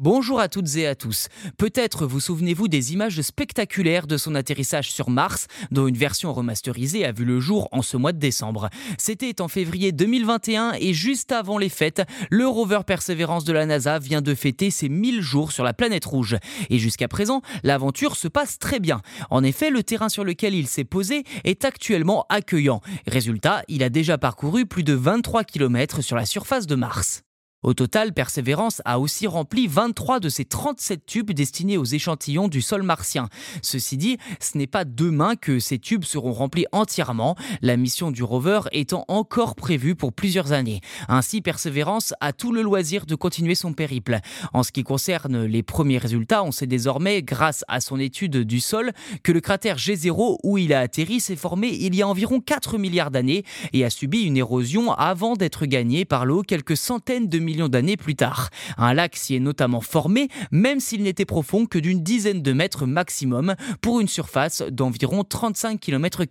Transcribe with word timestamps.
Bonjour 0.00 0.40
à 0.40 0.48
toutes 0.48 0.74
et 0.74 0.88
à 0.88 0.96
tous. 0.96 1.28
Peut-être 1.56 2.04
vous 2.04 2.18
souvenez-vous 2.18 2.66
des 2.66 2.92
images 2.92 3.22
spectaculaires 3.22 4.08
de 4.08 4.16
son 4.16 4.34
atterrissage 4.34 4.90
sur 4.90 5.08
Mars, 5.08 5.46
dont 5.70 5.86
une 5.86 5.96
version 5.96 6.32
remasterisée 6.32 7.04
a 7.04 7.12
vu 7.12 7.24
le 7.24 7.38
jour 7.38 7.68
en 7.70 7.80
ce 7.80 7.96
mois 7.96 8.10
de 8.10 8.18
décembre. 8.18 8.70
C'était 8.98 9.40
en 9.40 9.46
février 9.46 9.92
2021 9.92 10.72
et 10.80 10.92
juste 10.94 11.30
avant 11.30 11.58
les 11.58 11.68
fêtes, 11.68 12.02
le 12.28 12.48
rover 12.48 12.80
Perseverance 12.84 13.44
de 13.44 13.52
la 13.52 13.66
NASA 13.66 14.00
vient 14.00 14.20
de 14.20 14.34
fêter 14.34 14.72
ses 14.72 14.88
1000 14.88 15.22
jours 15.22 15.52
sur 15.52 15.62
la 15.62 15.74
planète 15.74 16.06
rouge. 16.06 16.38
Et 16.70 16.78
jusqu'à 16.80 17.06
présent, 17.06 17.40
l'aventure 17.62 18.16
se 18.16 18.26
passe 18.26 18.58
très 18.58 18.80
bien. 18.80 19.00
En 19.30 19.44
effet, 19.44 19.70
le 19.70 19.84
terrain 19.84 20.08
sur 20.08 20.24
lequel 20.24 20.56
il 20.56 20.66
s'est 20.66 20.82
posé 20.82 21.22
est 21.44 21.64
actuellement 21.64 22.26
accueillant. 22.30 22.80
Résultat, 23.06 23.62
il 23.68 23.84
a 23.84 23.90
déjà 23.90 24.18
parcouru 24.18 24.66
plus 24.66 24.82
de 24.82 24.94
23 24.94 25.44
km 25.44 26.02
sur 26.02 26.16
la 26.16 26.26
surface 26.26 26.66
de 26.66 26.74
Mars. 26.74 27.22
Au 27.64 27.72
total, 27.72 28.12
Perseverance 28.12 28.82
a 28.84 29.00
aussi 29.00 29.26
rempli 29.26 29.66
23 29.66 30.20
de 30.20 30.28
ses 30.28 30.44
37 30.44 31.06
tubes 31.06 31.32
destinés 31.32 31.78
aux 31.78 31.84
échantillons 31.84 32.46
du 32.48 32.60
sol 32.60 32.82
martien. 32.82 33.30
Ceci 33.62 33.96
dit, 33.96 34.18
ce 34.38 34.58
n'est 34.58 34.66
pas 34.66 34.84
demain 34.84 35.34
que 35.34 35.58
ces 35.58 35.78
tubes 35.78 36.04
seront 36.04 36.34
remplis 36.34 36.66
entièrement, 36.72 37.36
la 37.62 37.78
mission 37.78 38.10
du 38.10 38.22
rover 38.22 38.60
étant 38.72 39.06
encore 39.08 39.54
prévue 39.54 39.94
pour 39.94 40.12
plusieurs 40.12 40.52
années. 40.52 40.82
Ainsi, 41.08 41.40
Perseverance 41.40 42.12
a 42.20 42.34
tout 42.34 42.52
le 42.52 42.60
loisir 42.60 43.06
de 43.06 43.14
continuer 43.14 43.54
son 43.54 43.72
périple. 43.72 44.18
En 44.52 44.62
ce 44.62 44.70
qui 44.70 44.82
concerne 44.82 45.46
les 45.46 45.62
premiers 45.62 45.96
résultats, 45.96 46.44
on 46.44 46.52
sait 46.52 46.66
désormais, 46.66 47.22
grâce 47.22 47.64
à 47.68 47.80
son 47.80 47.98
étude 47.98 48.36
du 48.36 48.60
sol, 48.60 48.92
que 49.22 49.32
le 49.32 49.40
cratère 49.40 49.78
G0 49.78 50.36
où 50.42 50.58
il 50.58 50.74
a 50.74 50.80
atterri 50.80 51.18
s'est 51.18 51.34
formé 51.34 51.68
il 51.68 51.94
y 51.94 52.02
a 52.02 52.08
environ 52.08 52.40
4 52.40 52.76
milliards 52.76 53.10
d'années 53.10 53.42
et 53.72 53.86
a 53.86 53.90
subi 53.90 54.20
une 54.24 54.36
érosion 54.36 54.92
avant 54.92 55.34
d'être 55.34 55.64
gagné 55.64 56.04
par 56.04 56.26
l'eau 56.26 56.42
quelques 56.42 56.76
centaines 56.76 57.26
de 57.26 57.38
d'années 57.68 57.96
plus 57.96 58.16
tard. 58.16 58.50
Un 58.76 58.94
lac 58.94 59.16
s'y 59.16 59.36
est 59.36 59.40
notamment 59.40 59.80
formé, 59.80 60.28
même 60.50 60.80
s'il 60.80 61.02
n'était 61.02 61.24
profond 61.24 61.66
que 61.66 61.78
d'une 61.78 62.02
dizaine 62.02 62.42
de 62.42 62.52
mètres 62.52 62.86
maximum, 62.86 63.54
pour 63.80 64.00
une 64.00 64.08
surface 64.08 64.62
d'environ 64.70 65.24
35 65.24 65.80
km. 65.80 66.22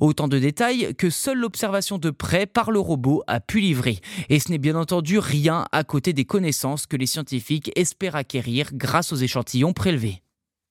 Autant 0.00 0.28
de 0.28 0.38
détails 0.38 0.94
que 0.96 1.10
seule 1.10 1.38
l'observation 1.38 1.98
de 1.98 2.10
près 2.10 2.46
par 2.46 2.70
le 2.70 2.78
robot 2.78 3.22
a 3.26 3.40
pu 3.40 3.60
livrer. 3.60 3.98
Et 4.28 4.38
ce 4.38 4.50
n'est 4.50 4.58
bien 4.58 4.76
entendu 4.76 5.18
rien 5.18 5.66
à 5.72 5.84
côté 5.84 6.12
des 6.12 6.24
connaissances 6.24 6.86
que 6.86 6.96
les 6.96 7.06
scientifiques 7.06 7.70
espèrent 7.76 8.16
acquérir 8.16 8.70
grâce 8.72 9.12
aux 9.12 9.16
échantillons 9.16 9.72
prélevés. 9.72 10.22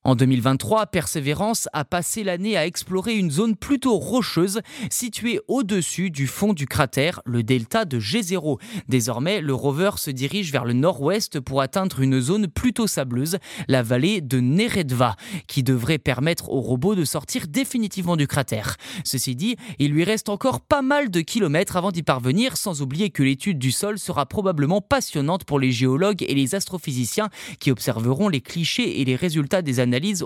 En 0.04 0.16
2023, 0.16 0.88
Perseverance 0.88 1.70
a 1.74 1.86
passé 1.86 2.24
l'année 2.24 2.58
à 2.58 2.66
explorer 2.66 3.16
une 3.18 3.30
zone 3.30 3.56
plutôt 3.56 4.00
rocheuse 4.00 4.62
située 4.90 5.40
au-dessus 5.48 6.10
du 6.10 6.26
fond 6.26 6.54
du 6.54 6.66
cratère, 6.66 7.22
le 7.24 7.44
delta 7.44 7.86
de 7.86 8.00
G0. 8.00 8.60
Désormais, 8.90 9.42
le 9.42 9.54
rover 9.54 9.92
se 9.98 10.10
dirige 10.10 10.52
vers 10.52 10.66
le 10.66 10.74
nord-ouest 10.74 11.40
pour 11.40 11.62
atteindre 11.62 12.00
une 12.00 12.20
zone 12.20 12.48
plutôt 12.48 12.88
sableuse, 12.88 13.38
la 13.68 13.84
vallée 13.84 14.22
de 14.22 14.40
Neredva, 14.40 15.18
qui 15.46 15.62
devrait 15.62 16.00
permettre 16.00 16.50
au 16.50 16.62
robot 16.62 16.96
de 16.96 17.06
sortir 17.06 17.48
définitivement 17.48 18.18
du 18.18 18.26
cratère. 18.26 18.78
Ceci 19.04 19.36
dit, 19.36 19.56
il 19.78 19.92
lui 19.92 20.04
reste 20.04 20.30
encore 20.30 20.62
pas 20.62 20.82
mal 20.82 21.12
de 21.12 21.22
kilomètres 21.22 21.78
avant 21.78 21.92
d'y 21.92 22.02
parvenir, 22.02 22.58
sans 22.58 22.82
oublier 22.82 23.12
que 23.12 23.22
l'étude 23.22 23.60
du 23.60 23.72
sol 23.72 24.00
sera 24.00 24.26
probablement 24.26 24.82
passionnante 24.82 25.44
pour 25.44 25.60
les 25.60 25.72
géologues 25.72 26.24
et 26.28 26.34
les 26.34 26.56
astrophysiciens 26.56 27.30
qui 27.60 27.70
observeront 27.70 28.30
les 28.30 28.42
clichés 28.42 29.00
et 29.00 29.06
les 29.06 29.16
résultats 29.16 29.62
des 29.62 29.80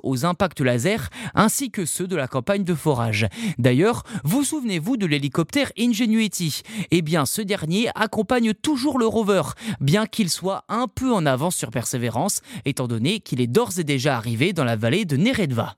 aux 0.03 0.25
impacts 0.25 0.61
laser 0.61 1.09
ainsi 1.33 1.71
que 1.71 1.85
ceux 1.85 2.08
de 2.08 2.16
la 2.16 2.27
campagne 2.27 2.63
de 2.63 2.73
forage. 2.73 3.27
D'ailleurs, 3.58 4.03
vous 4.23 4.44
souvenez-vous 4.44 4.97
de 4.97 5.05
l'hélicoptère 5.05 5.72
Ingenuity? 5.77 6.61
Eh 6.91 7.02
bien, 7.02 7.25
ce 7.25 7.41
dernier 7.41 7.89
accompagne 7.95 8.53
toujours 8.53 8.99
le 8.99 9.07
rover, 9.07 9.44
bien 9.80 10.05
qu'il 10.05 10.30
soit 10.30 10.63
un 10.69 10.88
peu 10.88 11.13
en 11.13 11.25
avance 11.25 11.55
sur 11.55 11.72
Perseverance, 11.72 12.41
étant 12.66 12.88
donné 12.88 13.19
qu'il 13.19 13.41
est 13.41 13.47
d'ores 13.47 13.80
et 13.80 13.83
déjà 13.83 14.17
arrivé 14.17 14.53
dans 14.53 14.63
la 14.63 14.75
vallée 14.75 15.05
de 15.05 15.17
Neredva. 15.17 15.75